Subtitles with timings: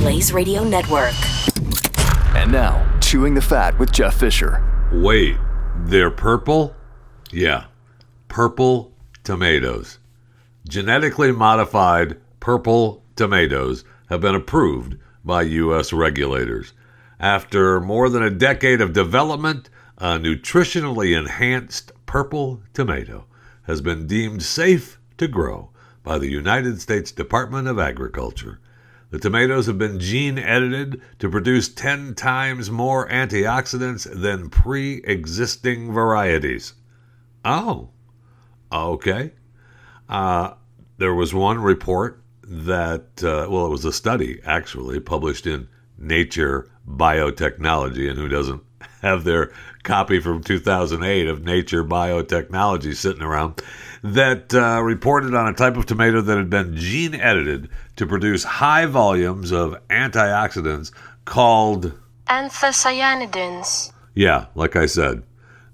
[0.00, 1.12] Blaze Radio Network.
[2.34, 4.64] And now, Chewing the Fat with Jeff Fisher.
[4.90, 5.36] Wait,
[5.76, 6.74] they're purple?
[7.30, 7.66] Yeah,
[8.26, 8.94] purple
[9.24, 9.98] tomatoes.
[10.66, 15.92] Genetically modified purple tomatoes have been approved by U.S.
[15.92, 16.72] regulators.
[17.18, 23.26] After more than a decade of development, a nutritionally enhanced purple tomato
[23.64, 25.68] has been deemed safe to grow
[26.02, 28.60] by the United States Department of Agriculture.
[29.10, 35.92] The tomatoes have been gene edited to produce 10 times more antioxidants than pre existing
[35.92, 36.74] varieties.
[37.44, 37.90] Oh,
[38.70, 39.32] okay.
[40.08, 40.54] Uh,
[40.98, 46.70] there was one report that, uh, well, it was a study actually published in Nature
[46.88, 48.62] Biotechnology, and who doesn't
[49.02, 49.52] have their
[49.82, 53.60] copy from 2008 of Nature Biotechnology sitting around?
[54.02, 58.44] That uh, reported on a type of tomato that had been gene edited to produce
[58.44, 60.92] high volumes of antioxidants
[61.24, 61.92] called
[62.26, 63.92] anthocyanidins.
[64.14, 65.22] Yeah, like I said.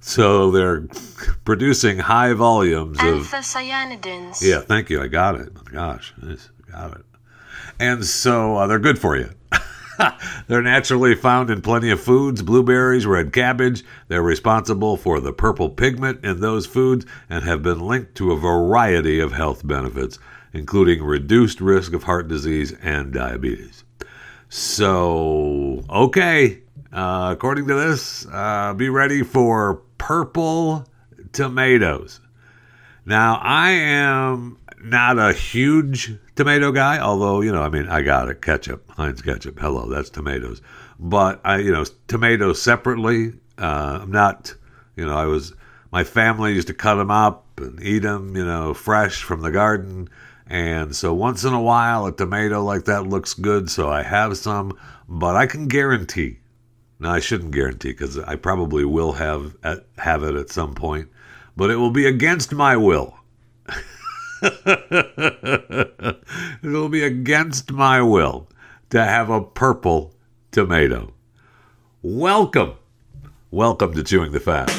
[0.00, 0.82] So they're
[1.44, 4.42] producing high volumes of anthocyanidins.
[4.42, 5.02] Yeah, thank you.
[5.02, 5.52] I got it.
[5.64, 6.36] Gosh, I
[6.70, 7.04] got it.
[7.78, 9.30] And so uh, they're good for you.
[10.46, 13.84] They're naturally found in plenty of foods blueberries, red cabbage.
[14.08, 18.36] They're responsible for the purple pigment in those foods and have been linked to a
[18.36, 20.18] variety of health benefits,
[20.52, 23.84] including reduced risk of heart disease and diabetes.
[24.48, 30.86] So, okay, uh, according to this, uh, be ready for purple
[31.32, 32.20] tomatoes.
[33.04, 38.28] Now, I am not a huge tomato guy, although, you know, I mean, I got
[38.28, 38.42] it.
[38.42, 39.58] Ketchup, Heinz ketchup.
[39.58, 40.62] Hello, that's tomatoes.
[40.98, 43.34] But I, you know, tomatoes separately.
[43.58, 44.54] Uh, I'm not,
[44.94, 45.52] you know, I was,
[45.92, 49.50] my family used to cut them up and eat them, you know, fresh from the
[49.50, 50.08] garden.
[50.46, 53.70] And so once in a while, a tomato like that looks good.
[53.70, 56.38] So I have some, but I can guarantee.
[56.98, 59.54] Now I shouldn't guarantee because I probably will have
[59.98, 61.08] have it at some point,
[61.56, 63.18] but it will be against my will.
[66.62, 68.48] It'll be against my will
[68.90, 70.14] to have a purple
[70.50, 71.14] tomato.
[72.02, 72.74] Welcome.
[73.50, 74.70] Welcome to Chewing the Fat.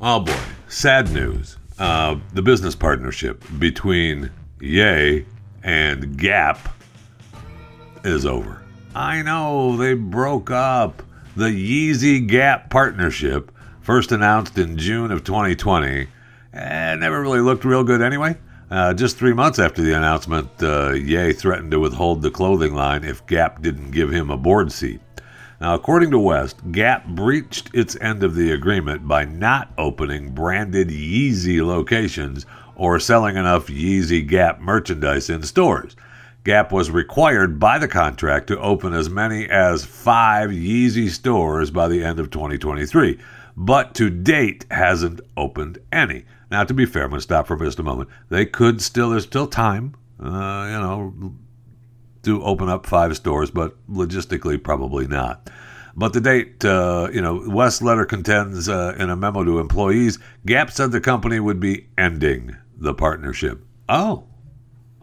[0.00, 1.56] Oh boy, sad news.
[1.78, 4.30] Uh, the business partnership between
[4.60, 5.24] Ye
[5.62, 6.58] and Gap
[8.02, 8.60] is over.
[8.92, 11.04] I know they broke up.
[11.36, 13.50] The Yeezy Gap partnership
[13.84, 16.08] first announced in June of 2020,
[16.54, 18.34] and never really looked real good anyway.
[18.70, 23.04] Uh, just three months after the announcement, uh, Ye threatened to withhold the clothing line
[23.04, 25.02] if Gap didn't give him a board seat.
[25.60, 30.88] Now, according to West, Gap breached its end of the agreement by not opening branded
[30.88, 32.46] Yeezy locations
[32.76, 35.94] or selling enough Yeezy Gap merchandise in stores.
[36.44, 41.88] Gap was required by the contract to open as many as five Yeezy stores by
[41.88, 43.18] the end of 2023
[43.56, 46.24] but to date hasn't opened any.
[46.50, 48.10] Now, to be fair, I'm going to stop for just a moment.
[48.28, 51.34] They could still, there's still time, uh, you know,
[52.22, 55.50] to open up five stores, but logistically, probably not.
[55.96, 60.18] But the date, uh, you know, West Letter contends uh, in a memo to employees,
[60.44, 63.64] Gap said the company would be ending the partnership.
[63.88, 64.24] Oh,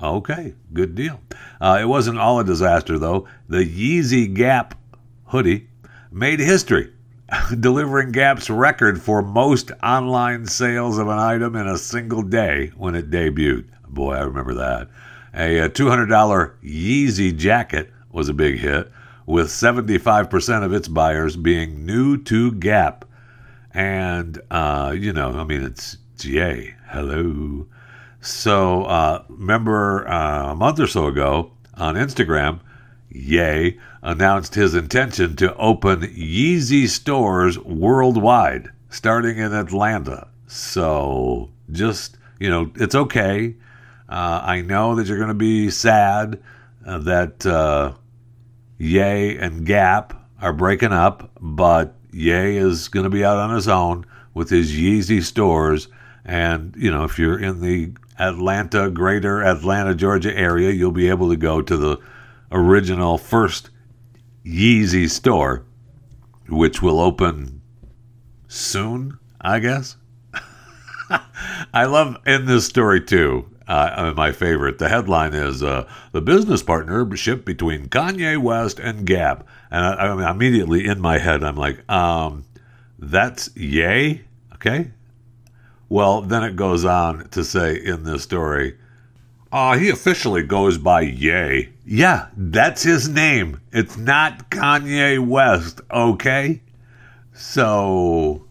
[0.02, 1.22] okay, good deal.
[1.60, 3.28] Uh, it wasn't all a disaster, though.
[3.48, 4.76] The Yeezy Gap
[5.26, 5.68] hoodie
[6.12, 6.92] made history
[7.60, 12.96] delivering Gap's record for most online sales of an item in a single day when
[12.96, 13.66] it debuted.
[13.88, 14.90] Boy, I remember that.
[15.34, 16.08] A, a $200
[16.64, 18.92] Yeezy jacket was a big hit,
[19.26, 23.06] with 75% of its buyers being new to Gap.
[23.74, 26.76] And, uh, you know, I mean, it's GA.
[26.88, 27.68] Hello.
[28.22, 32.60] So, uh, remember uh, a month or so ago on Instagram,
[33.10, 40.28] Ye announced his intention to open Yeezy stores worldwide, starting in Atlanta.
[40.48, 43.56] So just, you know, it's okay.
[44.08, 46.42] Uh, I know that you're going to be sad
[46.86, 47.94] uh, that uh,
[48.78, 53.68] Ye and Gap are breaking up, but Ye is going to be out on his
[53.68, 55.88] own with his Yeezy stores.
[56.24, 61.30] And, you know, if you're in the Atlanta, greater Atlanta, Georgia area, you'll be able
[61.30, 61.98] to go to the
[62.52, 63.70] original first
[64.46, 65.66] Yeezy store,
[66.50, 67.62] which will open
[68.48, 69.98] soon, I guess.
[71.74, 73.48] I love in this story too.
[73.68, 74.80] Uh, my favorite.
[74.80, 80.32] The headline is uh, "The Business Partnership Between Kanye West and Gap," and I, I
[80.32, 82.44] immediately in my head, I'm like, um,
[83.00, 84.26] "That's yay."
[84.56, 84.92] Okay.
[85.92, 88.78] Well, then it goes on to say in this story,
[89.52, 91.68] uh, he officially goes by Ye.
[91.86, 93.60] Yeah, that's his name.
[93.74, 96.62] It's not Kanye West, okay?
[97.34, 98.48] So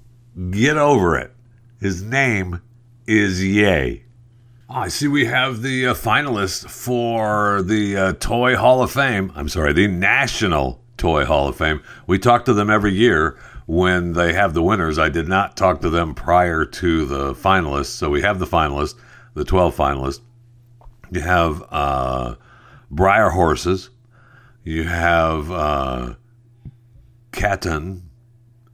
[0.50, 1.32] get over it.
[1.80, 2.60] His name
[3.06, 4.02] is Ye.
[4.68, 9.32] Oh, I see we have the uh, finalists for the uh, Toy Hall of Fame.
[9.34, 11.80] I'm sorry, the National Toy Hall of Fame.
[12.06, 13.38] We talk to them every year
[13.70, 14.98] when they have the winners.
[14.98, 17.92] I did not talk to them prior to the finalists.
[17.92, 18.96] So we have the finalists,
[19.34, 20.20] the 12 finalists.
[21.12, 22.34] You have uh,
[22.92, 23.90] Breyer horses.
[24.64, 26.14] You have uh,
[27.30, 28.02] Catan.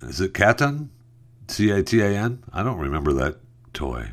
[0.01, 0.89] Is it Catan?
[1.49, 2.43] C A T A N?
[2.51, 3.37] I don't remember that
[3.75, 4.13] toy.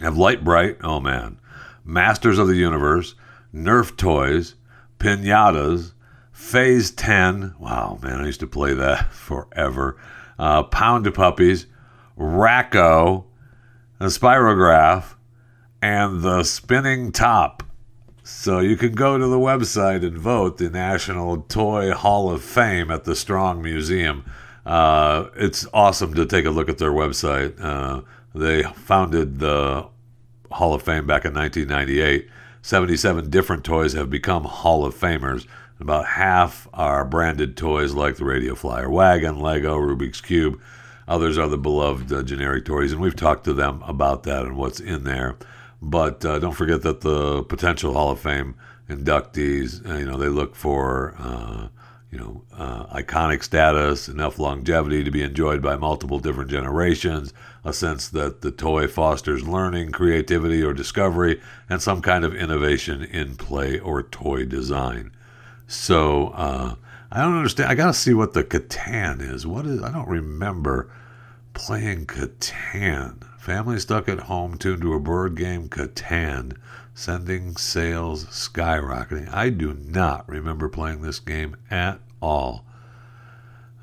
[0.00, 0.78] You have Lite-Brite.
[0.82, 1.38] Oh, man.
[1.84, 3.14] Masters of the Universe.
[3.54, 4.56] Nerf toys.
[4.98, 5.92] Pinatas.
[6.38, 7.56] Phase 10.
[7.58, 9.98] Wow, man, I used to play that forever.
[10.38, 11.66] Uh, Pound of Puppies.
[12.16, 13.26] Rack-O.
[13.98, 15.14] the Spirograph
[15.82, 17.64] and the spinning top.
[18.22, 22.90] So you can go to the website and vote the National Toy Hall of Fame
[22.92, 24.24] at the Strong Museum.
[24.64, 27.60] Uh, it's awesome to take a look at their website.
[27.60, 28.02] Uh,
[28.32, 29.88] they founded the
[30.52, 32.28] Hall of Fame back in 1998.
[32.62, 35.46] 77 different toys have become Hall of Famers.
[35.80, 40.60] About half are branded toys like the Radio Flyer Wagon, Lego, Rubik's Cube.
[41.06, 44.56] Others are the beloved uh, generic toys, and we've talked to them about that and
[44.56, 45.36] what's in there.
[45.80, 48.56] But uh, don't forget that the potential Hall of Fame
[48.88, 51.68] inductees, uh, you know, they look for, uh,
[52.10, 57.32] you know, uh, iconic status, enough longevity to be enjoyed by multiple different generations,
[57.64, 61.40] a sense that the toy fosters learning, creativity, or discovery,
[61.70, 65.12] and some kind of innovation in play or toy design.
[65.68, 66.74] So uh,
[67.12, 67.70] I don't understand.
[67.70, 69.46] I got to see what the Catan is.
[69.46, 69.82] What is?
[69.82, 70.90] I don't remember
[71.52, 73.22] playing Catan.
[73.38, 76.56] Family stuck at home tuned to a board game Catan,
[76.94, 79.32] sending sales skyrocketing.
[79.32, 82.64] I do not remember playing this game at all.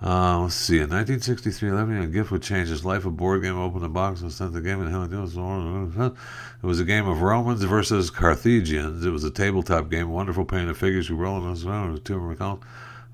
[0.05, 0.75] Uh, let's see.
[0.75, 3.05] In 1963, Levy, a gift would change his life.
[3.05, 6.85] A board game opened the box and sent the game and hell it was a
[6.85, 9.03] game of Romans versus Carthaginians.
[9.03, 10.11] It was a tabletop game.
[10.11, 12.05] Wonderful painted figures who roll in around.
[12.05, 12.61] Two recall.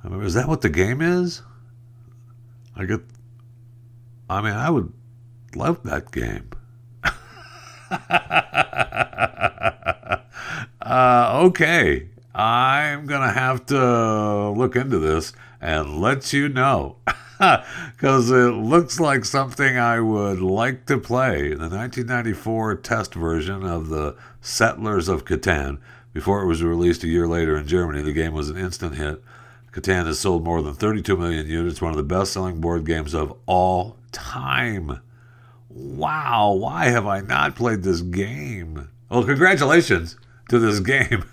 [0.03, 1.41] Is that what the game is?
[2.75, 2.99] I get.
[4.29, 4.91] I mean, I would
[5.55, 6.49] love that game.
[10.81, 16.97] uh, okay, I'm gonna have to look into this and let you know.
[17.97, 21.55] Because it looks like something I would like to play.
[21.55, 25.79] The 1994 test version of the Settlers of Catan,
[26.13, 29.23] before it was released a year later in Germany, the game was an instant hit.
[29.71, 33.15] Catan has sold more than 32 million units, one of the best selling board games
[33.15, 34.99] of all time.
[35.67, 38.89] Wow, why have I not played this game?
[39.09, 40.15] Well, congratulations
[40.49, 41.25] to this game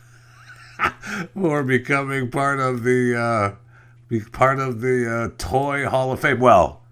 [1.34, 3.67] for becoming part of the uh,
[4.08, 6.40] be part of the uh, Toy Hall of Fame.
[6.40, 6.82] Well,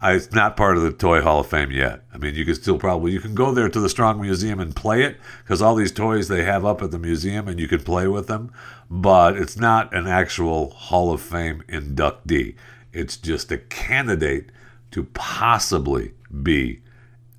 [0.00, 2.02] I, it's not part of the Toy Hall of Fame yet.
[2.12, 4.74] I mean, you can still probably you can go there to the Strong Museum and
[4.74, 7.82] play it because all these toys they have up at the museum and you can
[7.82, 8.52] play with them.
[8.90, 12.54] But it's not an actual Hall of Fame inductee.
[12.92, 14.50] It's just a candidate
[14.92, 16.82] to possibly be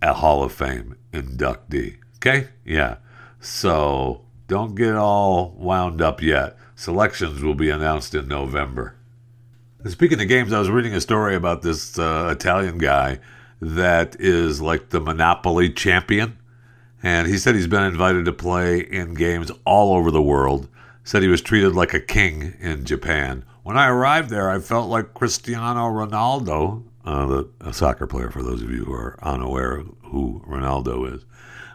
[0.02, 1.98] a Hall of Fame inductee.
[2.18, 2.50] Okay?
[2.66, 2.98] Yeah.
[3.40, 6.58] So don't get all wound up yet.
[6.76, 8.96] Selections will be announced in November.
[9.88, 13.20] Speaking of games, I was reading a story about this uh, Italian guy
[13.62, 16.38] that is like the Monopoly champion.
[17.02, 20.68] And he said he's been invited to play in games all over the world.
[21.06, 23.46] Said he was treated like a king in Japan.
[23.64, 28.44] When I arrived there, I felt like Cristiano Ronaldo, uh, the, a soccer player, for
[28.44, 31.26] those of you who are unaware of who Ronaldo is.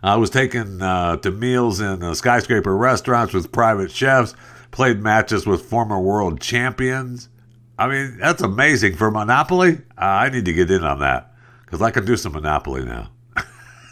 [0.03, 4.35] I was taken uh, to meals in uh, skyscraper restaurants with private chefs,
[4.73, 7.31] played matches with former world champions.
[7.79, 8.97] I mean, that's amazing.
[8.97, 12.33] For Monopoly, uh, I need to get in on that because I can do some
[12.33, 13.11] Monopoly now.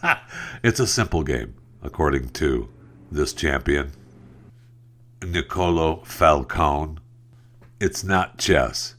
[0.63, 2.69] it's a simple game, according to
[3.11, 3.93] this champion,
[5.25, 6.99] Niccolo Falcone.
[7.81, 8.95] It's not chess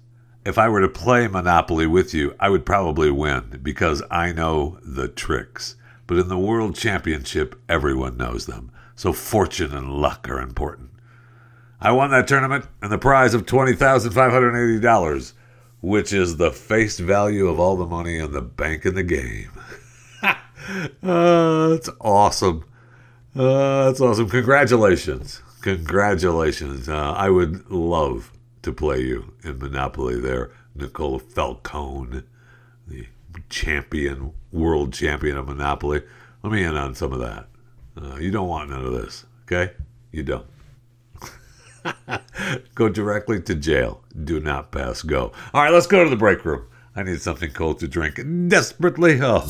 [0.45, 4.77] if I were to play Monopoly with you, I would probably win because I know
[4.83, 5.75] the tricks.
[6.05, 8.69] but in the World Championship, everyone knows them.
[8.93, 10.89] So fortune and luck are important.
[11.83, 15.33] I won that tournament and the prize of $20,580,
[15.81, 19.51] which is the face value of all the money in the bank in the game.
[20.23, 22.63] uh, that's awesome.
[23.35, 24.29] Uh, that's awesome.
[24.29, 25.41] Congratulations.
[25.59, 26.87] Congratulations.
[26.87, 32.23] Uh, I would love to play you in Monopoly there, Nicola Falcone,
[32.87, 33.07] the
[33.49, 36.01] champion, world champion of Monopoly.
[36.43, 37.47] Let me in on some of that.
[38.01, 39.73] Uh, you don't want none of this, okay?
[40.13, 40.45] You don't.
[42.75, 44.01] go directly to jail.
[44.23, 45.31] Do not pass go.
[45.53, 46.65] All right, let's go to the break room.
[46.95, 49.19] I need something cold to drink desperately.
[49.21, 49.47] Oh.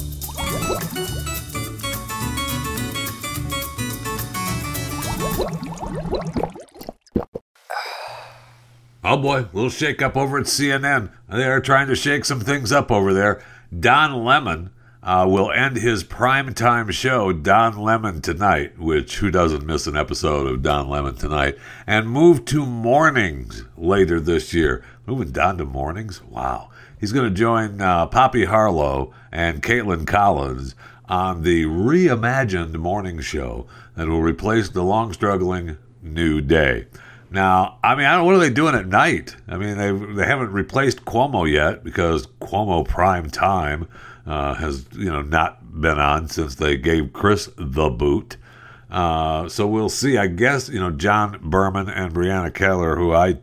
[9.06, 11.12] Oh boy, little shake up over at CNN.
[11.30, 13.44] They are trying to shake some things up over there.
[13.78, 14.72] Don Lemon
[15.04, 20.48] uh, will end his primetime show, Don Lemon Tonight, which who doesn't miss an episode
[20.48, 24.84] of Don Lemon Tonight, and move to mornings later this year.
[25.06, 26.24] Moving Don to mornings?
[26.24, 26.70] Wow.
[26.98, 30.74] He's going to join uh, Poppy Harlow and Kaitlan Collins
[31.10, 36.88] on the reimagined morning show that will replace the long struggling New Day.
[37.30, 38.26] Now, I mean, I don't.
[38.26, 39.36] What are they doing at night?
[39.48, 43.88] I mean, they they haven't replaced Cuomo yet because Cuomo prime time
[44.26, 48.38] uh, has you know not been on since they gave Chris the boot.
[48.90, 50.18] Uh, so we'll see.
[50.18, 53.40] I guess you know John Berman and Brianna Keilar, who I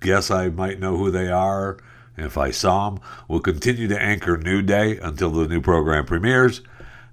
[0.00, 1.78] guess I might know who they are
[2.16, 6.62] if I saw them, will continue to anchor New Day until the new program premieres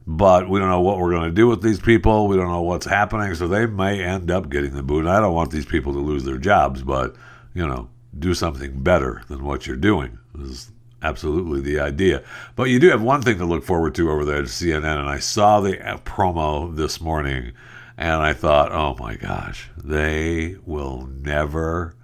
[0.06, 2.28] but we don't know what we're going to do with these people.
[2.28, 5.08] We don't know what's happening, so they may end up getting the boot.
[5.08, 7.16] I don't want these people to lose their jobs, but
[7.54, 10.18] you know, do something better than what you're doing.
[10.40, 10.72] Is
[11.04, 12.24] absolutely the idea.
[12.56, 15.10] But you do have one thing to look forward to over there at CNN, and
[15.10, 17.52] I saw the uh, promo this morning,
[17.98, 21.96] and I thought, oh my gosh, they will never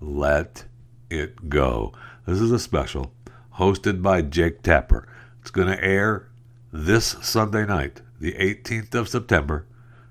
[0.00, 0.64] let
[1.10, 1.92] it go.
[2.26, 3.12] This is a special
[3.58, 5.06] hosted by Jake Tapper.
[5.40, 6.28] It's going to air
[6.72, 9.66] this Sunday night, the 18th of September,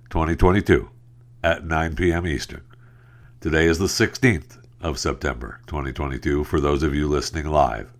[0.09, 0.89] 2022,
[1.43, 2.27] at 9 p.m.
[2.27, 2.61] Eastern.
[3.41, 7.91] Today is the 16th of September, 2022, for those of you listening live.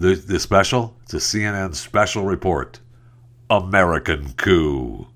[0.00, 2.80] The, the special, it's a CNN special report
[3.50, 5.08] American Coup,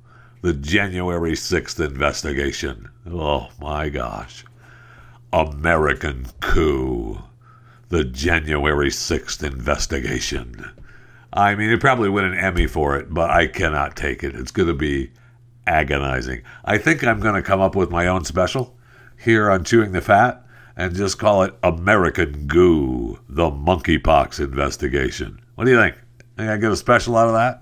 [0.43, 2.91] the January 6th investigation.
[3.11, 4.45] Oh my gosh.
[5.33, 7.19] American Coup,
[7.88, 10.71] the January 6th investigation.
[11.33, 14.35] I mean, it probably win an Emmy for it, but I cannot take it.
[14.35, 15.12] It's going to be
[15.67, 16.43] agonizing.
[16.62, 18.76] I think I'm going to come up with my own special
[19.19, 20.43] here on Chewing the Fat
[20.76, 25.40] and just call it American Goo, the monkeypox investigation.
[25.54, 25.97] What do you think?
[26.37, 27.61] Think I get a special out of that?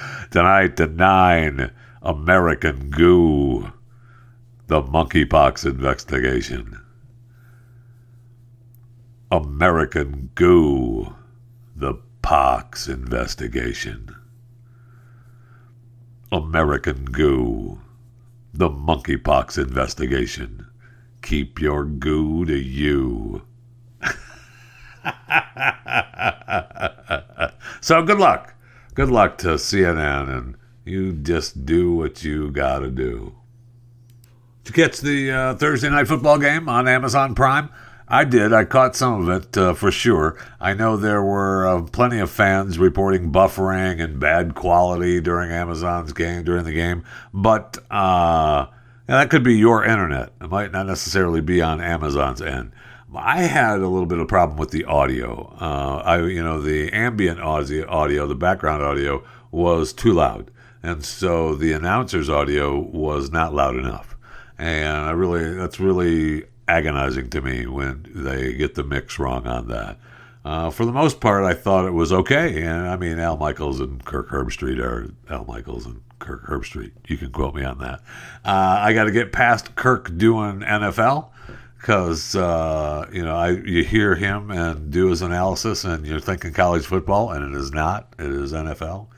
[0.30, 1.70] Tonight at 9,
[2.02, 3.72] American Goo,
[4.68, 6.80] the monkeypox investigation.
[9.30, 11.14] American Goo,
[11.74, 14.14] the Pox investigation.
[16.30, 17.80] American Goo,
[18.58, 20.66] the monkeypox investigation.
[21.22, 23.42] Keep your goo to you.
[27.80, 28.54] so good luck.
[28.94, 33.36] Good luck to CNN, and you just do what you gotta do.
[34.64, 37.70] To catch the uh, Thursday night football game on Amazon Prime,
[38.10, 38.52] I did.
[38.54, 40.38] I caught some of it uh, for sure.
[40.60, 46.14] I know there were uh, plenty of fans reporting buffering and bad quality during Amazon's
[46.14, 48.66] game during the game, but uh,
[49.06, 50.32] that could be your internet.
[50.40, 52.72] It might not necessarily be on Amazon's end.
[53.14, 55.54] I had a little bit of problem with the audio.
[55.60, 60.50] Uh, I, you know, the ambient audio, audio, the background audio was too loud,
[60.82, 64.16] and so the announcer's audio was not loud enough.
[64.58, 69.68] And I really, that's really agonizing to me when they get the mix wrong on
[69.68, 69.98] that.
[70.44, 72.62] Uh, for the most part, I thought it was okay.
[72.62, 76.92] And I mean, Al Michaels and Kirk Herbstreit are Al Michaels and Kirk Herbstreit.
[77.06, 78.00] You can quote me on that.
[78.44, 81.30] Uh, I got to get past Kirk doing NFL
[81.76, 86.52] because uh, you know I you hear him and do his analysis, and you're thinking
[86.52, 88.14] college football, and it is not.
[88.18, 89.08] It is NFL.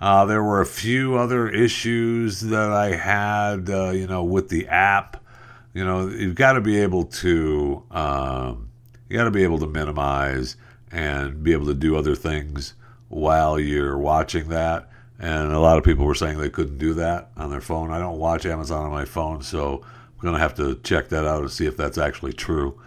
[0.00, 4.66] Uh, there were a few other issues that I had, uh, you know, with the
[4.68, 5.19] app
[5.74, 8.70] you know, you've got to be able to um,
[9.08, 10.56] you got to be able to minimize
[10.90, 12.74] and be able to do other things
[13.08, 14.88] while you're watching that.
[15.18, 17.90] And a lot of people were saying they couldn't do that on their phone.
[17.90, 21.26] I don't watch Amazon on my phone, so I'm going to have to check that
[21.26, 22.80] out and see if that's actually true.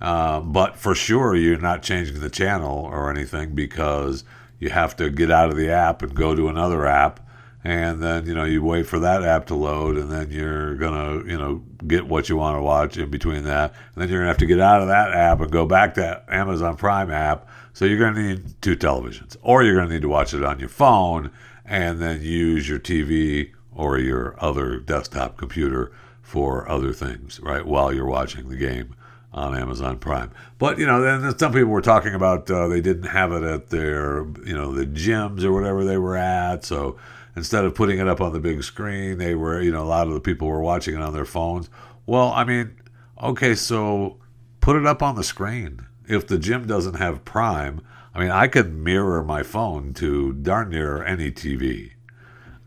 [0.00, 4.24] Um, but for sure, you're not changing the channel or anything because
[4.58, 7.20] you have to get out of the app and go to another app
[7.66, 11.24] and then you know you wait for that app to load and then you're gonna
[11.24, 13.74] you know get what you want to watch in between that.
[13.94, 16.22] And then you're gonna have to get out of that app and go back to
[16.28, 17.48] amazon prime app.
[17.72, 20.68] So you're gonna need two televisions or you're gonna need to watch it on your
[20.68, 21.32] phone
[21.64, 25.90] and then use your tv or your other desktop computer
[26.22, 28.94] for other things right while you're watching the game
[29.32, 30.30] on Amazon Prime.
[30.58, 33.70] But you know, then some people were talking about uh, they didn't have it at
[33.70, 36.96] their you know the gyms or whatever they were at, so
[37.36, 40.08] instead of putting it up on the big screen, they were, you know, a lot
[40.08, 41.68] of the people were watching it on their phones.
[42.06, 42.74] Well, I mean,
[43.22, 44.16] okay, so
[44.60, 45.86] put it up on the screen.
[46.08, 47.80] If the gym doesn't have Prime,
[48.14, 51.92] I mean, I could mirror my phone to darn near any TV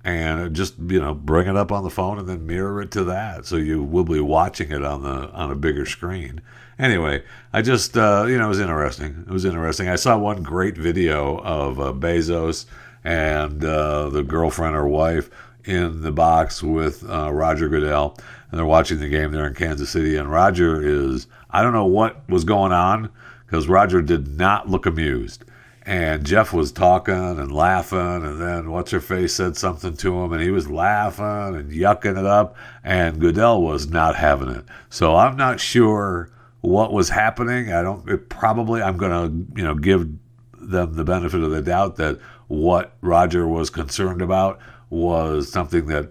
[0.04, 3.04] and just you know bring it up on the phone and then mirror it to
[3.04, 6.42] that so you will be watching it on the on a bigger screen
[6.78, 7.22] anyway
[7.52, 10.78] i just uh, you know it was interesting it was interesting i saw one great
[10.78, 12.66] video of uh, bezos
[13.04, 15.30] and uh, the girlfriend or wife
[15.66, 18.18] in the box with uh, Roger Goodell,
[18.50, 20.16] and they're watching the game there in Kansas City.
[20.16, 23.10] And Roger is, I don't know what was going on
[23.46, 25.46] because Roger did not look amused.
[25.84, 30.34] And Jeff was talking and laughing, and then what's her face said something to him,
[30.34, 34.66] and he was laughing and yucking it up, and Goodell was not having it.
[34.90, 36.30] So I'm not sure
[36.62, 37.74] what was happening.
[37.74, 38.30] I don't.
[38.30, 40.08] Probably I'm going to you know give
[40.54, 46.10] them the benefit of the doubt that what Roger was concerned about was something that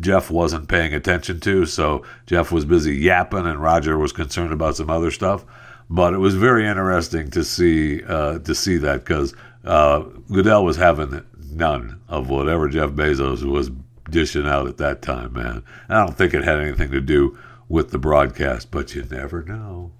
[0.00, 1.66] Jeff wasn't paying attention to.
[1.66, 5.44] So Jeff was busy yapping, and Roger was concerned about some other stuff.
[5.88, 10.00] But it was very interesting to see uh, to see that because uh,
[10.32, 13.70] Goodell was having none of whatever Jeff Bezos was
[14.10, 15.62] dishing out at that time, man.
[15.88, 17.38] I don't think it had anything to do
[17.68, 19.92] with the broadcast, but you never know.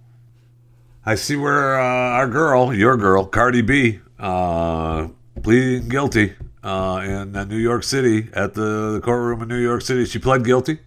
[1.06, 5.08] I see where uh, our girl, your girl, Cardi B, uh,
[5.44, 6.32] pleading guilty
[6.62, 10.06] uh, in uh, New York City at the, the, courtroom in New York City.
[10.06, 10.78] She pled guilty.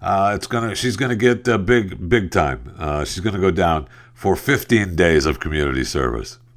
[0.00, 0.74] Uh, it's gonna.
[0.74, 2.74] She's gonna get uh, big, big time.
[2.78, 6.38] Uh, she's gonna go down for 15 days of community service.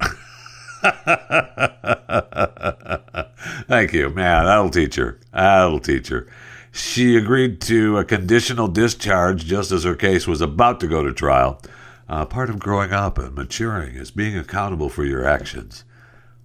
[3.68, 4.46] Thank you, man.
[4.46, 5.20] That'll teach her.
[5.32, 6.26] That'll teach her.
[6.72, 11.12] She agreed to a conditional discharge just as her case was about to go to
[11.12, 11.60] trial.
[12.08, 15.84] Uh, part of growing up and maturing is being accountable for your actions.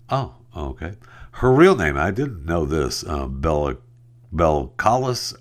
[0.10, 0.96] Oh, okay.
[1.34, 3.78] Her real name, I didn't know this, uh, Bella,
[4.34, 5.36] Belcalis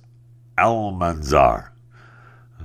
[0.57, 1.71] Almanzar.
[2.61, 2.65] Uh,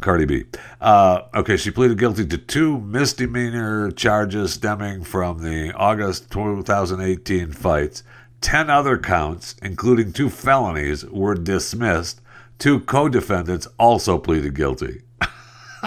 [0.00, 0.44] Cardi B.
[0.80, 8.02] Uh, okay, she pleaded guilty to two misdemeanor charges stemming from the August 2018 fights.
[8.40, 12.20] Ten other counts, including two felonies, were dismissed.
[12.58, 15.02] Two co defendants also pleaded guilty.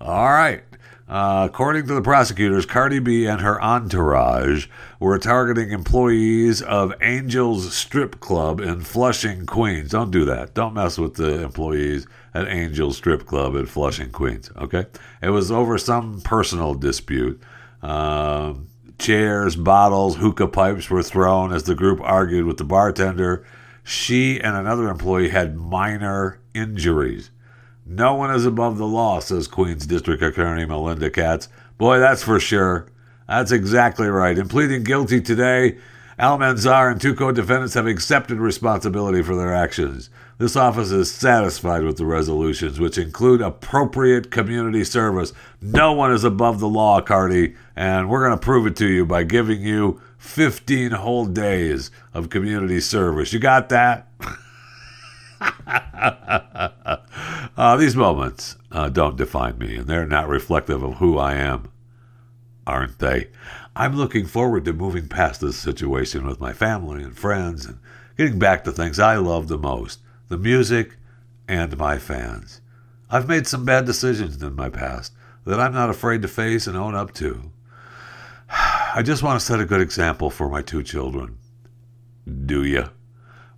[0.00, 0.64] All right.
[1.10, 4.68] Uh, according to the prosecutors, Cardi B and her entourage
[5.00, 9.90] were targeting employees of Angel's Strip Club in Flushing, Queens.
[9.90, 10.54] Don't do that.
[10.54, 14.52] Don't mess with the employees at Angel's Strip Club in Flushing, Queens.
[14.56, 14.86] Okay?
[15.20, 17.42] It was over some personal dispute.
[17.82, 18.54] Uh,
[18.96, 23.44] chairs, bottles, hookah pipes were thrown as the group argued with the bartender.
[23.82, 27.32] She and another employee had minor injuries.
[27.86, 31.48] No one is above the law, says Queens District Attorney Melinda Katz.
[31.78, 32.86] Boy, that's for sure.
[33.28, 34.36] That's exactly right.
[34.36, 35.78] In pleading guilty today,
[36.18, 40.10] Almanzar and two co defendants have accepted responsibility for their actions.
[40.36, 45.32] This office is satisfied with the resolutions, which include appropriate community service.
[45.62, 49.06] No one is above the law, Cardi, and we're going to prove it to you
[49.06, 53.32] by giving you 15 whole days of community service.
[53.32, 54.06] You got that?
[57.56, 61.70] uh, these moments uh, don't define me, and they're not reflective of who I am,
[62.66, 63.28] aren't they?
[63.76, 67.78] I'm looking forward to moving past this situation with my family and friends and
[68.16, 70.96] getting back to things I love the most the music
[71.48, 72.60] and my fans.
[73.10, 75.12] I've made some bad decisions in my past
[75.44, 77.50] that I'm not afraid to face and own up to.
[78.48, 81.38] I just want to set a good example for my two children.
[82.46, 82.90] Do you?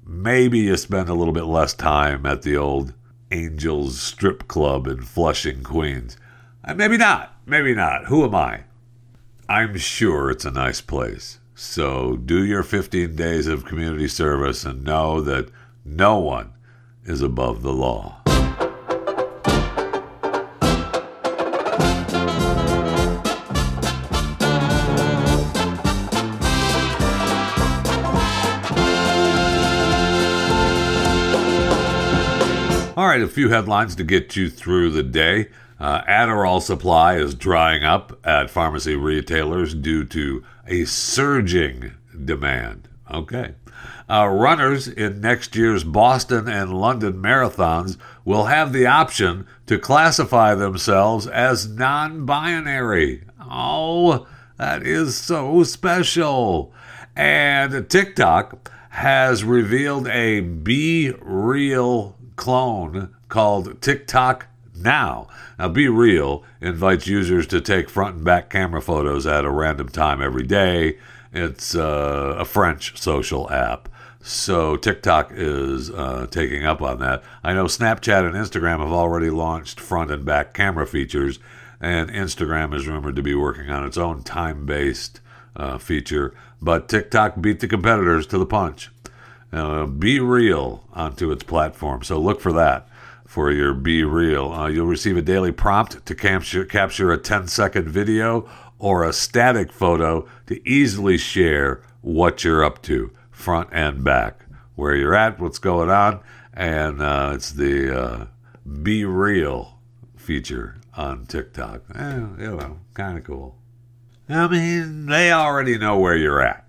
[0.05, 2.93] maybe you spend a little bit less time at the old
[3.33, 6.19] Angels Strip Club in Flushing, Queens.
[6.63, 7.35] Uh, maybe not.
[7.47, 8.05] Maybe not.
[8.05, 8.65] Who am I?
[9.49, 11.41] I'm sure it's a nice place.
[11.55, 15.49] So do your 15 days of community service and know that
[15.85, 16.53] no one
[17.05, 18.22] is above the law.
[33.23, 35.49] A few headlines to get you through the day.
[35.79, 41.93] Uh, Adderall supply is drying up at pharmacy retailers due to a surging
[42.25, 42.89] demand.
[43.09, 43.55] Okay.
[44.11, 50.57] Uh, runners in next year's Boston and London marathons will have the option to classify
[50.57, 53.23] themselves as non binary.
[53.41, 56.75] Oh, that is so special.
[57.15, 65.29] And TikTok has revealed a BeReal clone called TikTok Now.
[65.61, 70.21] Now, BeReal invites users to take front and back camera photos at a random time
[70.21, 70.99] every day.
[71.33, 73.89] It's uh, a French social app.
[74.23, 77.23] So TikTok is uh, taking up on that.
[77.45, 81.39] I know Snapchat and Instagram have already launched front and back camera features,
[81.81, 85.21] and Instagram is rumored to be working on its own time based
[85.55, 86.35] uh, feature.
[86.61, 88.91] But TikTok beat the competitors to the punch.
[89.53, 92.03] Uh, be real onto its platform.
[92.03, 92.89] So look for that
[93.27, 94.59] for your BeReal.
[94.65, 99.13] Uh, you'll receive a daily prompt to capture, capture a 10 second video or a
[99.13, 105.39] static photo to easily share what you're up to, front and back, where you're at,
[105.39, 106.21] what's going on,
[106.53, 108.27] and uh, it's the uh,
[108.69, 109.75] BeReal
[110.17, 111.83] feature on TikTok.
[111.95, 113.57] Eh, you know, kind of cool.
[114.29, 116.67] I mean, they already know where you're at.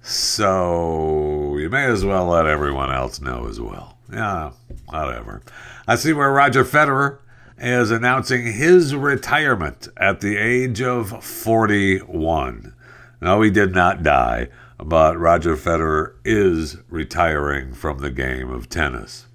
[0.00, 3.98] So you may as well let everyone else know as well.
[4.12, 4.52] Yeah,
[4.84, 5.42] whatever.
[5.88, 7.18] I see where Roger Federer
[7.58, 12.72] is announcing his retirement at the age of 41.
[13.20, 14.46] No, he did not die,
[14.78, 19.26] but Roger Federer is retiring from the game of tennis.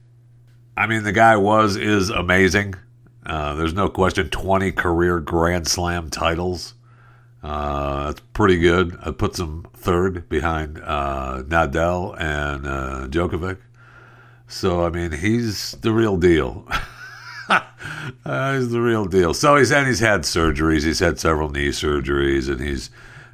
[0.77, 2.75] I mean, the guy was, is amazing.
[3.25, 6.75] Uh, there's no question 20 career Grand Slam titles.
[7.43, 8.97] Uh, that's pretty good.
[9.03, 13.57] I put some third behind uh, Nadal and uh, Djokovic.
[14.47, 16.67] So, I mean, he's the real deal.
[17.49, 19.33] uh, he's the real deal.
[19.33, 20.83] So he's and he's had surgeries.
[20.83, 22.89] He's had several knee surgeries, and he's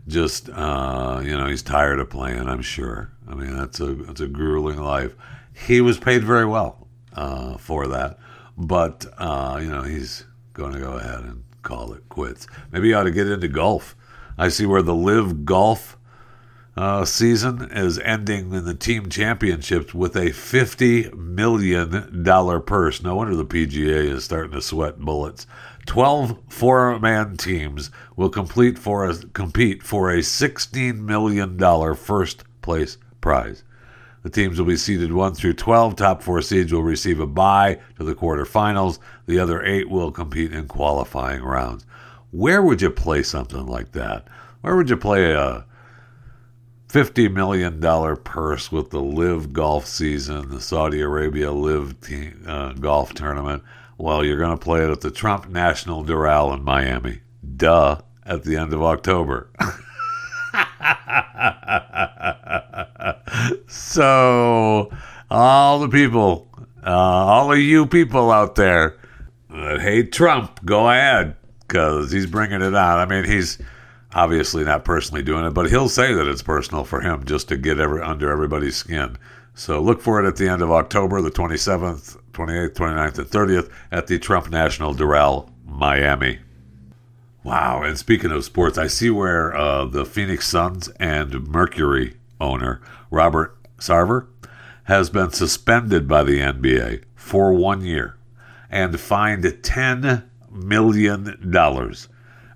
[0.07, 2.47] just uh, you know he's tired of playing.
[2.47, 3.11] I'm sure.
[3.29, 5.15] I mean that's a that's a grueling life.
[5.53, 8.19] He was paid very well uh, for that,
[8.57, 12.47] but uh, you know he's going to go ahead and call it quits.
[12.71, 13.95] Maybe he ought to get into golf.
[14.37, 15.97] I see where the live golf
[16.77, 23.01] uh, season is ending in the team championships with a $50 million purse.
[23.01, 25.47] No wonder the PGA is starting to sweat bullets.
[25.87, 32.97] 12 four man teams will complete for a, compete for a $16 million first place
[33.21, 33.63] prize.
[34.21, 35.95] The teams will be seeded 1 through 12.
[35.95, 38.99] Top four seeds will receive a bye to the quarterfinals.
[39.25, 41.86] The other eight will compete in qualifying rounds.
[42.31, 44.27] Where would you play something like that?
[44.61, 45.65] Where would you play a
[46.89, 47.81] $50 million
[48.23, 53.63] purse with the live golf season, the Saudi Arabia live team, uh, golf tournament.
[53.97, 57.21] Well, you're going to play it at the Trump National Doral in Miami.
[57.55, 59.49] Duh, at the end of October.
[63.67, 64.91] so,
[65.29, 66.47] all the people,
[66.85, 68.97] uh, all of you people out there
[69.49, 71.36] that hate Trump, go ahead
[71.67, 72.99] because he's bringing it on.
[72.99, 73.57] I mean, he's
[74.13, 77.57] obviously not personally doing it, but he'll say that it's personal for him just to
[77.57, 79.17] get every, under everybody's skin.
[79.53, 83.71] So look for it at the end of October, the 27th, 28th, 29th, and 30th
[83.91, 86.39] at the Trump National Doral, Miami.
[87.43, 92.81] Wow, and speaking of sports, I see where uh, the Phoenix Suns and Mercury owner,
[93.09, 94.27] Robert Sarver,
[94.83, 98.15] has been suspended by the NBA for one year
[98.69, 100.23] and fined $10
[100.57, 102.09] million dollars,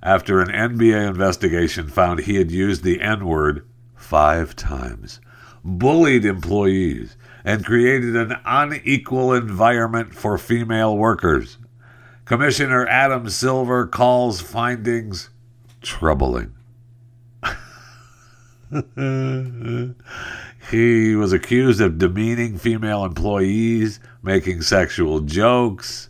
[0.03, 5.21] after an NBA investigation found he had used the N word five times,
[5.63, 11.57] bullied employees, and created an unequal environment for female workers.
[12.25, 15.29] Commissioner Adam Silver calls findings
[15.81, 16.53] troubling.
[20.71, 26.09] he was accused of demeaning female employees, making sexual jokes,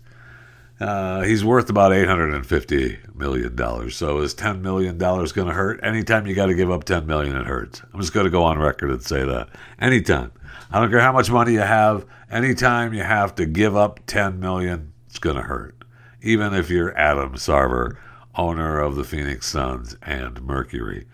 [0.81, 3.91] uh, he's worth about $850 million.
[3.91, 5.79] So is $10 million going to hurt?
[5.83, 7.83] Anytime you got to give up 10 million, it hurts.
[7.93, 9.49] I'm just going to go on record and say that.
[9.79, 10.31] Anytime.
[10.71, 12.05] I don't care how much money you have.
[12.31, 15.75] Anytime you have to give up 10 million, it's going to hurt.
[16.21, 17.97] Even if you're Adam Sarver,
[18.35, 21.05] owner of the Phoenix Suns and Mercury.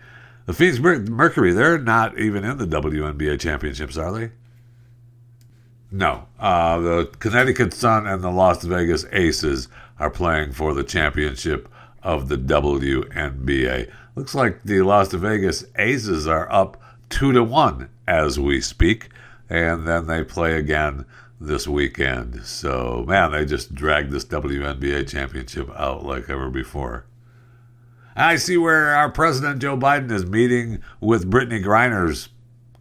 [0.46, 4.30] The Phoenix Mercury, they're not even in the WNBA championships, are they?
[5.90, 6.26] No.
[6.38, 11.68] Uh, the Connecticut Sun and the Las Vegas Aces are playing for the championship
[12.02, 13.90] of the WNBA.
[14.14, 19.08] Looks like the Las Vegas Aces are up two to one as we speak,
[19.48, 21.06] and then they play again
[21.40, 22.44] this weekend.
[22.44, 27.06] So, man, they just dragged this WNBA championship out like ever before.
[28.16, 32.28] I see where our president Joe Biden is meeting with Brittney Griner's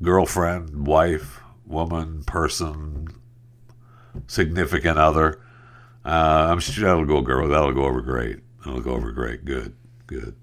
[0.02, 3.08] girlfriend, wife, woman, person,
[4.28, 5.40] significant other.
[6.06, 7.48] Uh, I'm sure that'll go girl.
[7.48, 8.40] That'll go over great.
[8.64, 9.46] That'll go over great.
[9.46, 9.76] Good,
[10.08, 10.36] good.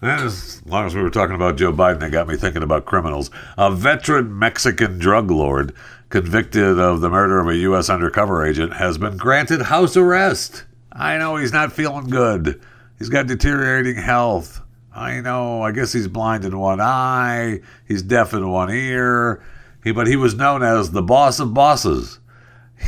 [0.00, 2.84] And as long as we were talking about Joe Biden, that got me thinking about
[2.84, 3.30] criminals.
[3.56, 5.74] A veteran Mexican drug lord
[6.08, 7.90] convicted of the murder of a U.S.
[7.90, 10.64] undercover agent has been granted house arrest.
[10.92, 12.60] I know he's not feeling good.
[12.98, 14.60] He's got deteriorating health.
[14.94, 15.62] I know.
[15.62, 17.60] I guess he's blind in one eye.
[17.86, 19.42] He's deaf in one ear.
[19.82, 22.18] He, but he was known as the boss of bosses.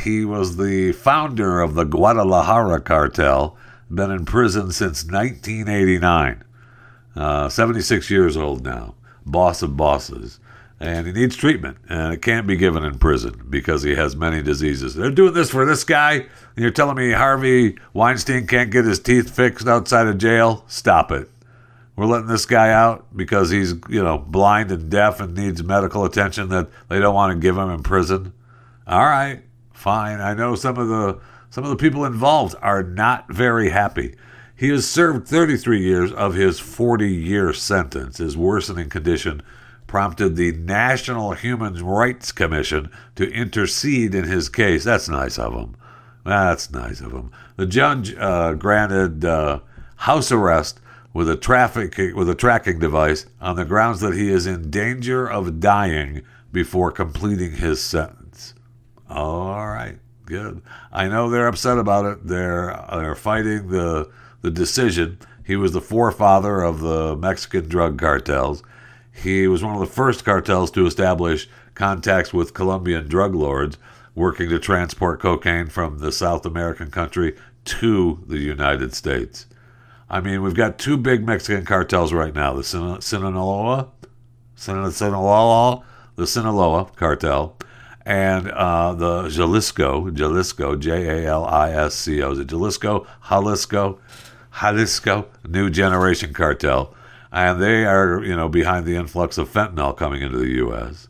[0.03, 3.57] He was the founder of the Guadalajara cartel.
[3.89, 6.43] Been in prison since 1989.
[7.15, 8.95] Uh, 76 years old now.
[9.25, 10.39] Boss of bosses.
[10.79, 14.41] And he needs treatment, and it can't be given in prison because he has many
[14.41, 14.95] diseases.
[14.95, 18.99] They're doing this for this guy, and you're telling me Harvey Weinstein can't get his
[18.99, 20.63] teeth fixed outside of jail?
[20.67, 21.29] Stop it.
[22.01, 26.03] We're letting this guy out because he's, you know, blind and deaf and needs medical
[26.03, 28.33] attention that they don't want to give him in prison.
[28.87, 30.19] All right, fine.
[30.19, 31.19] I know some of the
[31.51, 34.15] some of the people involved are not very happy.
[34.55, 38.17] He has served 33 years of his 40-year sentence.
[38.17, 39.43] His worsening condition
[39.85, 44.85] prompted the National Human Rights Commission to intercede in his case.
[44.85, 45.77] That's nice of him.
[46.25, 47.31] That's nice of him.
[47.57, 49.59] The judge uh, granted uh,
[49.97, 50.79] house arrest
[51.13, 55.29] with a traffic with a tracking device on the grounds that he is in danger
[55.29, 56.21] of dying
[56.51, 58.53] before completing his sentence.
[59.09, 60.61] All right, good.
[60.91, 62.27] I know they're upset about it.
[62.27, 64.09] They're they're fighting the
[64.41, 65.19] the decision.
[65.43, 68.63] He was the forefather of the Mexican drug cartels.
[69.11, 73.77] He was one of the first cartels to establish contacts with Colombian drug lords
[74.15, 79.45] working to transport cocaine from the South American country to the United States.
[80.11, 83.87] I mean, we've got two big Mexican cartels right now: the Sin- Sinaloa,
[84.55, 85.83] Sin- Sinaloa,
[86.17, 87.55] the Sinaloa cartel,
[88.05, 93.99] and uh, the Jalisco, Jalisco, J A L I S C O, the Jalisco, Jalisco,
[94.59, 95.27] Jalisco?
[95.47, 96.93] New Generation Cartel,
[97.31, 101.07] and they are, you know, behind the influx of fentanyl coming into the U.S.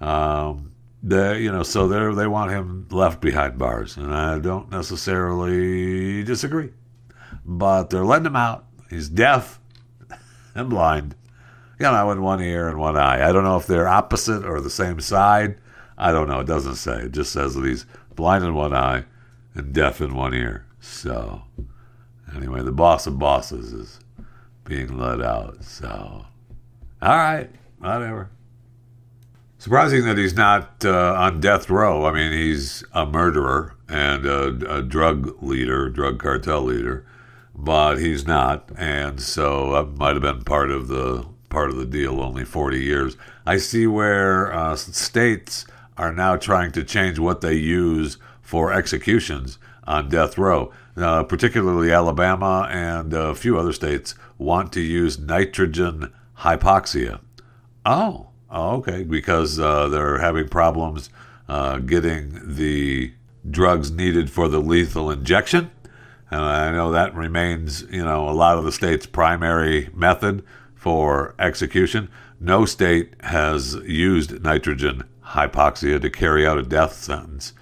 [0.00, 0.72] Um,
[1.04, 6.24] they, you know, so they they want him left behind bars, and I don't necessarily
[6.24, 6.72] disagree
[7.44, 8.64] but they're letting him out.
[8.90, 9.60] He's deaf
[10.54, 11.14] and blind.
[11.78, 13.28] You know, in one ear and one eye.
[13.28, 15.58] I don't know if they're opposite or the same side.
[15.98, 16.40] I don't know.
[16.40, 17.02] It doesn't say.
[17.02, 19.04] It just says that he's blind in one eye
[19.54, 20.66] and deaf in one ear.
[20.80, 21.42] So,
[22.34, 24.00] anyway, the boss of bosses is
[24.64, 25.64] being let out.
[25.64, 26.26] So,
[27.02, 28.30] all right, whatever.
[29.58, 32.04] Surprising that he's not uh, on death row.
[32.04, 37.06] I mean, he's a murderer and a, a drug leader, drug cartel leader
[37.54, 41.86] but he's not, and so that might have been part of the part of the
[41.86, 42.20] deal.
[42.20, 43.16] Only forty years.
[43.46, 49.58] I see where uh, states are now trying to change what they use for executions
[49.86, 50.72] on death row.
[50.96, 57.20] Uh, particularly Alabama and a few other states want to use nitrogen hypoxia.
[57.84, 61.10] Oh okay, because uh, they're having problems
[61.48, 63.12] uh, getting the
[63.50, 65.70] drugs needed for the lethal injection.
[66.30, 71.34] And I know that remains, you know, a lot of the state's primary method for
[71.38, 72.08] execution.
[72.40, 77.52] No state has used nitrogen hypoxia to carry out a death sentence.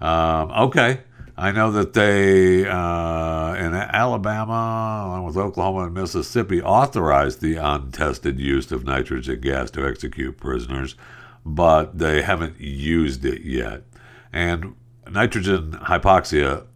[0.00, 1.00] Um, okay.
[1.36, 8.38] I know that they, uh, in Alabama, along with Oklahoma and Mississippi, authorized the untested
[8.38, 10.96] use of nitrogen gas to execute prisoners,
[11.44, 13.84] but they haven't used it yet.
[14.32, 14.74] And
[15.10, 16.66] nitrogen hypoxia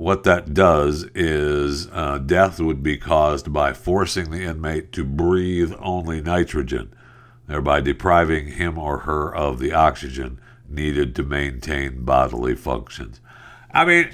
[0.00, 5.74] what that does is uh, death would be caused by forcing the inmate to breathe
[5.78, 6.90] only nitrogen,
[7.46, 13.20] thereby depriving him or her of the oxygen needed to maintain bodily functions.
[13.74, 14.10] I mean,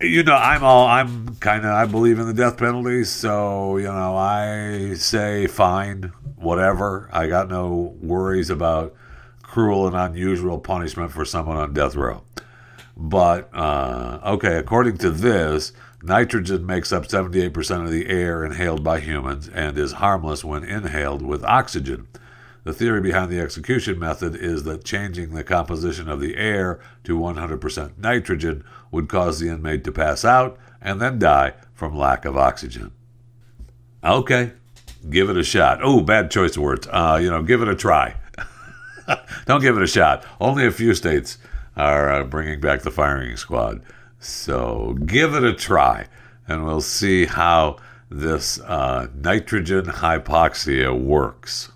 [0.00, 3.92] you know, I'm all I'm kind of I believe in the death penalty, so you
[3.92, 7.10] know, I say fine, whatever.
[7.12, 8.94] I got no worries about
[9.42, 12.22] cruel and unusual punishment for someone on death row.
[12.96, 15.72] But, uh, okay, according to this,
[16.02, 21.22] nitrogen makes up 78% of the air inhaled by humans and is harmless when inhaled
[21.22, 22.08] with oxygen.
[22.64, 27.18] The theory behind the execution method is that changing the composition of the air to
[27.18, 32.36] 100% nitrogen would cause the inmate to pass out and then die from lack of
[32.36, 32.92] oxygen.
[34.04, 34.52] Okay,
[35.08, 35.80] give it a shot.
[35.82, 36.86] Oh, bad choice of words.
[36.90, 38.16] Uh, you know, give it a try.
[39.46, 40.24] Don't give it a shot.
[40.40, 41.38] Only a few states
[41.76, 43.82] are uh, bringing back the firing squad.
[44.18, 46.06] So give it a try,
[46.46, 47.78] and we'll see how
[48.10, 51.70] this uh, nitrogen hypoxia works.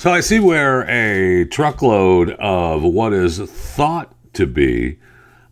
[0.00, 4.98] So I see where a truckload of what is thought to be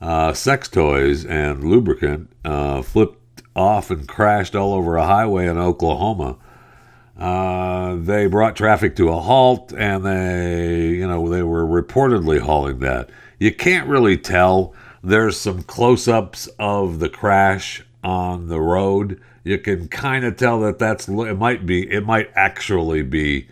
[0.00, 5.58] uh, sex toys and lubricant uh, flipped off and crashed all over a highway in
[5.58, 6.36] Oklahoma.
[7.18, 12.78] Uh, they brought traffic to a halt, and they, you know, they were reportedly hauling
[12.78, 13.10] that.
[13.40, 14.72] You can't really tell.
[15.02, 19.20] There's some close-ups of the crash on the road.
[19.42, 23.48] You can kind of tell that that's it might be it might actually be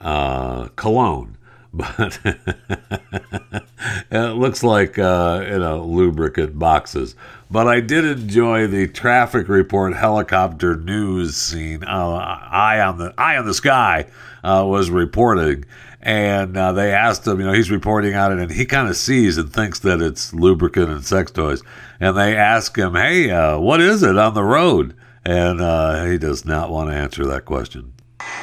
[0.00, 1.36] uh, cologne,
[1.72, 2.18] but
[4.10, 7.14] it looks like uh, you know lubricant boxes.
[7.50, 11.84] But I did enjoy the traffic report helicopter news scene.
[11.84, 12.16] Uh,
[12.50, 14.06] eye on the eye on the sky
[14.42, 15.64] uh, was reporting,
[16.00, 17.40] and uh, they asked him.
[17.40, 20.34] You know, he's reporting on it, and he kind of sees and thinks that it's
[20.34, 21.62] lubricant and sex toys.
[22.00, 26.18] And they ask him, "Hey, uh, what is it on the road?" And uh, he
[26.18, 27.92] does not want to answer that question.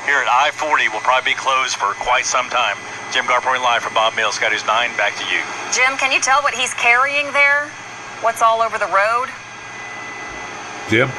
[0.06, 2.78] Here at I 40 will probably be closed for quite some time.
[3.12, 4.96] Jim Gardner live for Bob Mills, SkyNews 9.
[4.98, 5.42] Back to you.
[5.72, 7.68] Jim, can you tell what he's carrying there?
[8.22, 9.28] What's all over the road?
[10.90, 11.10] Jim.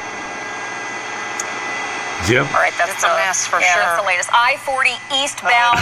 [2.27, 2.45] Jim.
[2.53, 3.83] All right, that's It's a the- mess for yeah, sure.
[3.83, 4.29] That's the latest.
[4.33, 5.79] I 40 eastbound.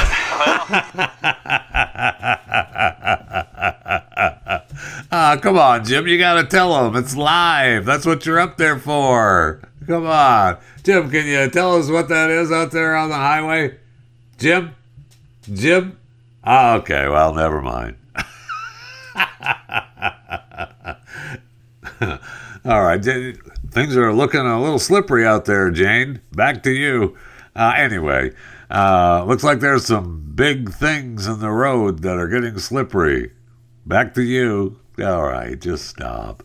[5.12, 6.08] Ah, come on, Jim.
[6.08, 7.86] You got to tell them it's live.
[7.86, 9.62] That's what you're up there for.
[9.88, 11.10] Come on, Jim.
[11.10, 13.78] Can you tell us what that is out there on the highway,
[14.38, 14.76] Jim?
[15.52, 15.98] Jim?
[16.44, 17.08] Ah, okay.
[17.08, 17.96] Well, never mind.
[22.66, 26.20] All right, things are looking a little slippery out there, Jane.
[26.34, 27.16] Back to you.
[27.56, 28.34] Uh, anyway,
[28.70, 33.32] uh, looks like there's some big things in the road that are getting slippery.
[33.86, 34.82] Back to you.
[35.00, 36.44] All right, just stop.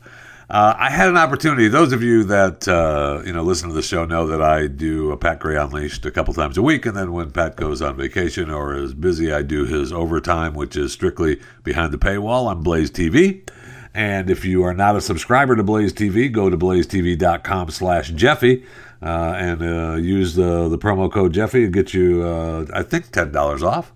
[0.53, 1.67] Uh, I had an opportunity.
[1.69, 5.11] Those of you that uh, you know listen to the show know that I do
[5.11, 7.97] a Pat Gray Unleashed a couple times a week, and then when Pat goes on
[7.97, 12.63] vacation or is busy, I do his overtime, which is strictly behind the paywall on
[12.63, 13.49] Blaze TV.
[13.95, 18.67] And if you are not a subscriber to Blaze TV, go to blazetv.com slash Jeffy
[19.01, 23.11] uh, and uh, use the, the promo code Jeffy and get you, uh, I think,
[23.11, 23.91] $10 off.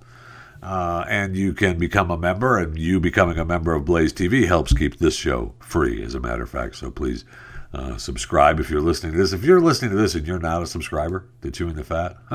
[0.66, 4.48] Uh, and you can become a member, and you becoming a member of Blaze TV
[4.48, 6.74] helps keep this show free, as a matter of fact.
[6.74, 7.24] So please
[7.72, 9.32] uh, subscribe if you're listening to this.
[9.32, 12.16] If you're listening to this and you're not a subscriber to Chewing the Fat,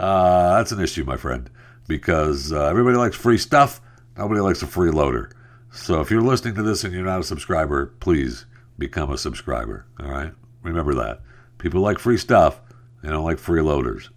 [0.00, 1.48] uh, that's an issue, my friend,
[1.86, 3.80] because uh, everybody likes free stuff.
[4.18, 5.30] Nobody likes a free loader.
[5.70, 8.46] So if you're listening to this and you're not a subscriber, please
[8.78, 9.86] become a subscriber.
[10.00, 10.32] All right?
[10.62, 11.20] Remember that.
[11.58, 12.60] People like free stuff,
[13.00, 14.08] they don't like freeloaders.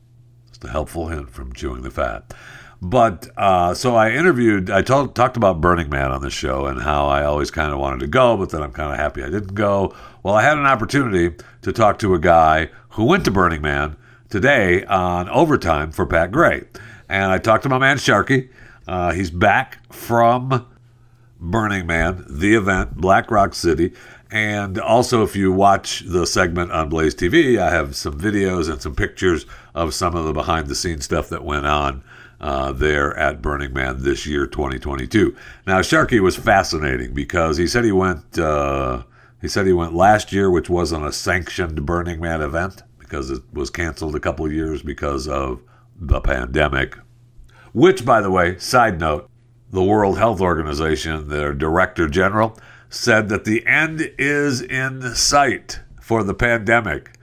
[0.47, 2.33] Just a helpful hint from Chewing the Fat.
[2.81, 7.07] But uh, so I interviewed, I talked about Burning Man on the show and how
[7.07, 9.53] I always kind of wanted to go, but then I'm kind of happy I didn't
[9.53, 9.93] go.
[10.23, 13.97] Well, I had an opportunity to talk to a guy who went to Burning Man
[14.29, 16.63] today on overtime for Pat Gray.
[17.09, 18.49] And I talked to my man Sharky.
[18.87, 20.65] Uh, he's back from
[21.39, 23.93] Burning Man, the event, Black Rock City.
[24.31, 28.81] And also, if you watch the segment on Blaze TV, I have some videos and
[28.81, 32.03] some pictures of some of the behind the scenes stuff that went on
[32.41, 35.35] uh, there at Burning Man this year, 2022.
[35.67, 38.37] Now, Sharky was fascinating because he said he went.
[38.37, 39.03] Uh,
[39.41, 43.41] he said he went last year, which wasn't a sanctioned Burning Man event because it
[43.53, 45.61] was canceled a couple years because of
[45.95, 46.97] the pandemic.
[47.73, 49.29] Which, by the way, side note,
[49.71, 52.57] the World Health Organization, their director general,
[52.89, 57.17] said that the end is in sight for the pandemic.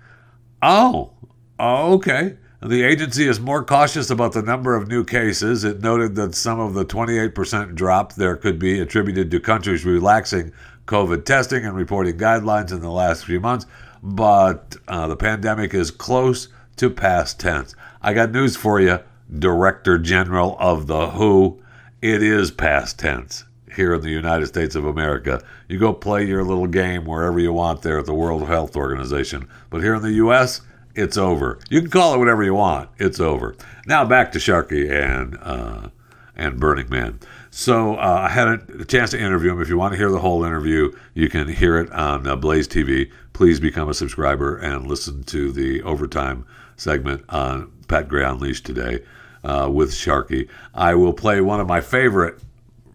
[0.63, 1.13] Oh,
[1.59, 2.37] oh okay.
[2.67, 5.63] The agency is more cautious about the number of new cases.
[5.63, 10.51] It noted that some of the 28% drop there could be attributed to countries relaxing
[10.87, 13.67] COVID testing and reporting guidelines in the last few months,
[14.03, 17.77] but uh, the pandemic is close to past tense.
[18.03, 18.99] I got news for you,
[19.33, 21.63] Director General of the WHO.
[22.03, 23.45] It is past tense
[23.77, 25.41] here in the United States of America.
[25.69, 29.49] You go play your little game wherever you want there at the World Health Organization.
[29.71, 30.63] But here in the U.S.,
[30.97, 31.59] it's over.
[31.69, 32.89] You can call it whatever you want.
[32.99, 33.55] It's over.
[33.87, 35.89] Now back to Sharky and uh,
[36.35, 37.21] and Burning Man.
[37.51, 39.63] So uh, I had a, chance to interview him.
[39.63, 42.69] If you want to hear the whole interview, you can hear it on uh, Blaze
[42.69, 43.11] TV.
[43.33, 46.45] Please become a subscriber and listen to the overtime
[46.77, 49.03] segment on Pat Gray Unleashed today
[49.45, 50.49] uh, with Sharky.
[50.75, 52.39] I will play one of my favorite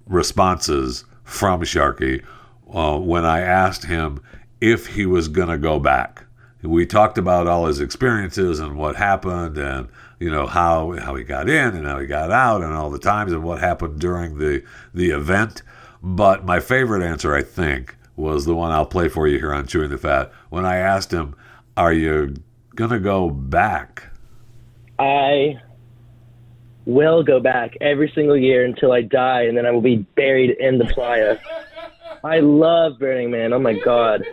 [0.07, 2.23] responses from Sharky
[2.71, 4.21] uh, when I asked him
[4.59, 6.25] if he was going to go back.
[6.63, 9.87] We talked about all his experiences and what happened, and
[10.19, 12.99] you know how how he got in and how he got out, and all the
[12.99, 15.63] times and what happened during the the event.
[16.03, 19.67] But my favorite answer, I think, was the one I'll play for you here on
[19.67, 20.31] Chewing the Fat.
[20.49, 21.35] When I asked him,
[21.77, 22.35] "Are you
[22.75, 24.07] gonna go back?"
[24.99, 25.59] I
[26.85, 30.51] will go back every single year until I die, and then I will be buried
[30.59, 31.37] in the playa.
[32.23, 33.51] I love Burning Man.
[33.53, 34.23] Oh my god.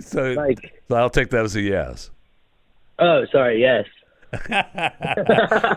[0.00, 2.10] So, Like- so I'll take that as a yes.
[2.98, 3.60] Oh, sorry.
[3.60, 3.86] Yes.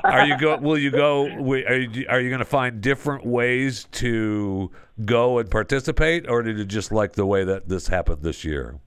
[0.04, 0.58] Are you go?
[0.58, 1.28] Will you go?
[1.28, 4.72] Are you, are you going to find different ways to
[5.06, 8.80] go and participate, or did you just like the way that this happened this year?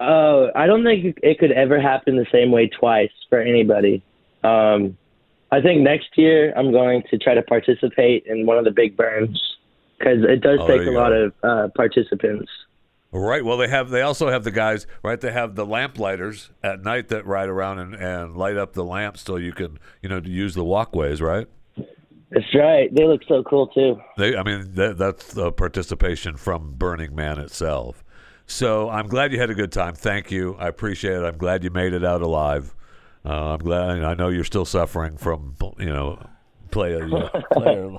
[0.00, 4.02] Oh, I don't think it could ever happen the same way twice for anybody.
[4.42, 4.96] Um,
[5.52, 8.96] I think next year I'm going to try to participate in one of the big
[8.96, 9.40] burns
[9.98, 12.50] because it does Oh, take a lot of uh, participants.
[13.16, 13.44] Right.
[13.44, 13.90] Well, they have.
[13.90, 14.88] They also have the guys.
[15.04, 15.20] Right.
[15.20, 18.84] They have the lamp lighters at night that ride around and, and light up the
[18.84, 21.22] lamps so you can you know use the walkways.
[21.22, 21.46] Right.
[22.30, 22.92] That's right.
[22.92, 24.00] They look so cool too.
[24.18, 28.02] They, I mean, that, that's the participation from Burning Man itself.
[28.46, 29.94] So I'm glad you had a good time.
[29.94, 30.56] Thank you.
[30.58, 31.22] I appreciate it.
[31.24, 32.74] I'm glad you made it out alive.
[33.24, 34.02] Uh, I'm glad.
[34.02, 36.18] I know you're still suffering from, you know,
[36.72, 37.30] playa.
[37.52, 37.98] playa.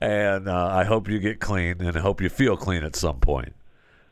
[0.00, 3.20] And uh, I hope you get clean and I hope you feel clean at some
[3.20, 3.54] point.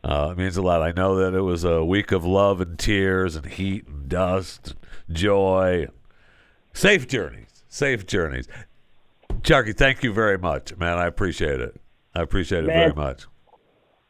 [0.03, 0.83] Uh, it means a lot.
[0.83, 4.75] I know that it was a week of love and tears and heat and dust,
[5.09, 5.87] and joy.
[6.75, 7.65] Safe journeys.
[7.69, 8.47] Safe journeys.
[9.41, 10.99] Sharky, thank you very much, man.
[10.99, 11.81] I appreciate it.
[12.15, 12.77] I appreciate it Man.
[12.77, 13.27] very much.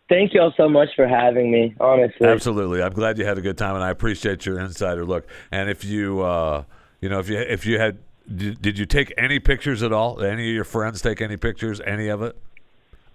[0.08, 1.74] Thank you all so much for having me.
[1.80, 2.82] Honestly, Absolutely.
[2.82, 5.26] I'm glad you had a good time, and I appreciate your insider look.
[5.50, 6.64] And if you, uh,
[7.00, 7.98] you know, if you if you had,
[8.32, 10.22] did, did you take any pictures at all?
[10.22, 11.80] Any of your friends take any pictures?
[11.86, 12.36] Any of it?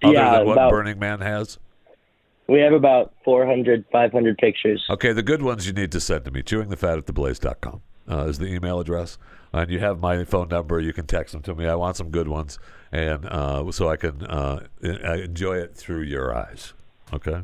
[0.04, 1.58] Other Yeah, than what about- Burning Man has.
[2.48, 4.84] we have about 400, 500 pictures.
[4.90, 6.42] Okay, the good ones you need to send to me.
[6.42, 9.18] Chewingthefat at theblaze.com uh, is the email address.
[9.52, 10.80] And you have my phone number.
[10.80, 11.66] You can text them to me.
[11.68, 12.60] I want some good ones,
[12.92, 16.74] and uh, so I can uh, enjoy it through your eyes.
[17.12, 17.42] Okay.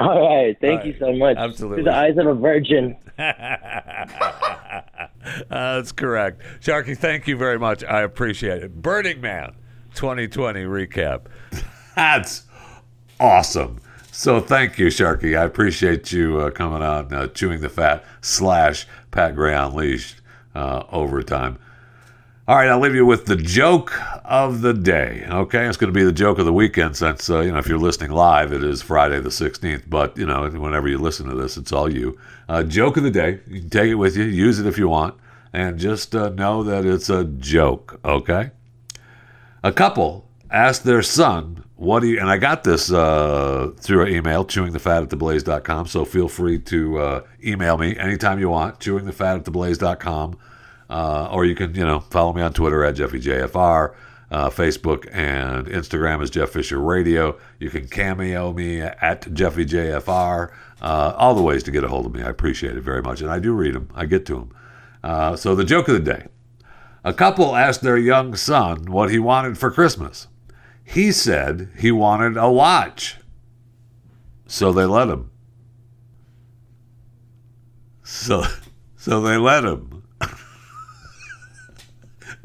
[0.00, 0.56] All right.
[0.60, 1.00] Thank All you right.
[1.00, 1.36] so much.
[1.36, 1.76] Absolutely.
[1.84, 2.96] Through the eyes of a virgin.
[5.24, 6.42] Uh, that's correct.
[6.60, 7.82] Sharky, thank you very much.
[7.84, 8.82] I appreciate it.
[8.82, 9.54] Burning Man
[9.94, 11.26] 2020 recap.
[11.96, 12.42] That's
[13.20, 13.80] awesome.
[14.10, 15.38] So thank you, Sharky.
[15.38, 20.20] I appreciate you uh, coming on, uh, chewing the fat slash Pat Gray Unleashed
[20.54, 21.58] uh, overtime.
[22.46, 25.24] All right, I'll leave you with the joke of the day.
[25.26, 27.66] Okay, it's going to be the joke of the weekend since uh, you know if
[27.66, 29.84] you're listening live, it is Friday the 16th.
[29.88, 32.18] But you know, whenever you listen to this, it's all you.
[32.46, 33.40] Uh, joke of the day.
[33.46, 35.14] You can take it with you, use it if you want,
[35.54, 37.98] and just uh, know that it's a joke.
[38.04, 38.50] Okay.
[39.62, 44.12] A couple asked their son, "What do you?" And I got this uh, through an
[44.12, 45.86] email, chewingthefat at theblaze.com.
[45.86, 50.36] So feel free to uh, email me anytime you want, chewingthefat at theblaze.com.
[50.94, 53.96] Uh, or you can, you know, follow me on Twitter at JeffyJFR.
[54.30, 57.36] Uh, Facebook and Instagram is Jeff Fisher Radio.
[57.58, 60.52] You can cameo me at JeffyJFR.
[60.80, 62.22] Uh, all the ways to get a hold of me.
[62.22, 63.20] I appreciate it very much.
[63.20, 64.56] And I do read them, I get to them.
[65.02, 66.28] Uh, so, the joke of the day
[67.02, 70.28] a couple asked their young son what he wanted for Christmas.
[70.84, 73.18] He said he wanted a watch.
[74.46, 75.32] So they let him.
[78.04, 78.44] So
[78.96, 79.93] so they let him.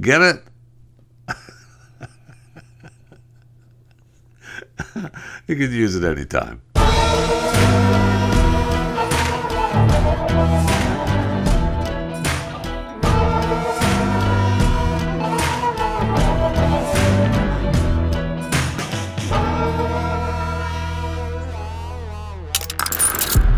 [0.02, 0.44] Get it?
[5.48, 6.62] you can use it anytime.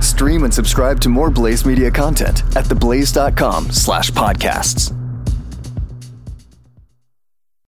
[0.01, 5.00] Stream and subscribe to more Blaze Media content at theblaze.com slash podcasts.